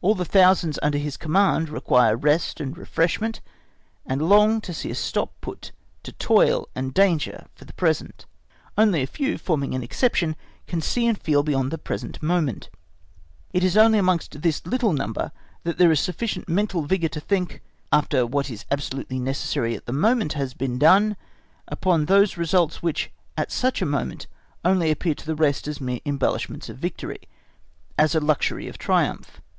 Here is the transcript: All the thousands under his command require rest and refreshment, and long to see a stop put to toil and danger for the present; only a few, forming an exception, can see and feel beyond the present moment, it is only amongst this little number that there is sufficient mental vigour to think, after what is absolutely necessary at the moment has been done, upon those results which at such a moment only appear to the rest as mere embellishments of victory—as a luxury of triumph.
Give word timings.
All 0.00 0.14
the 0.14 0.24
thousands 0.24 0.78
under 0.80 0.96
his 0.96 1.18
command 1.18 1.68
require 1.68 2.16
rest 2.16 2.62
and 2.62 2.74
refreshment, 2.78 3.42
and 4.06 4.26
long 4.26 4.62
to 4.62 4.72
see 4.72 4.90
a 4.90 4.94
stop 4.94 5.38
put 5.42 5.70
to 6.02 6.12
toil 6.12 6.66
and 6.74 6.94
danger 6.94 7.44
for 7.54 7.66
the 7.66 7.74
present; 7.74 8.24
only 8.78 9.02
a 9.02 9.06
few, 9.06 9.36
forming 9.36 9.74
an 9.74 9.82
exception, 9.82 10.34
can 10.66 10.80
see 10.80 11.06
and 11.06 11.18
feel 11.20 11.42
beyond 11.42 11.70
the 11.70 11.76
present 11.76 12.22
moment, 12.22 12.70
it 13.52 13.62
is 13.62 13.76
only 13.76 13.98
amongst 13.98 14.40
this 14.40 14.66
little 14.66 14.94
number 14.94 15.30
that 15.62 15.76
there 15.76 15.92
is 15.92 16.00
sufficient 16.00 16.48
mental 16.48 16.80
vigour 16.84 17.10
to 17.10 17.20
think, 17.20 17.60
after 17.92 18.24
what 18.26 18.48
is 18.48 18.64
absolutely 18.70 19.18
necessary 19.18 19.74
at 19.74 19.84
the 19.84 19.92
moment 19.92 20.32
has 20.32 20.54
been 20.54 20.78
done, 20.78 21.16
upon 21.68 22.06
those 22.06 22.38
results 22.38 22.82
which 22.82 23.10
at 23.36 23.52
such 23.52 23.82
a 23.82 23.84
moment 23.84 24.26
only 24.64 24.90
appear 24.90 25.14
to 25.14 25.26
the 25.26 25.36
rest 25.36 25.68
as 25.68 25.82
mere 25.82 26.00
embellishments 26.06 26.70
of 26.70 26.78
victory—as 26.78 28.14
a 28.14 28.20
luxury 28.20 28.68
of 28.68 28.78
triumph. 28.78 29.42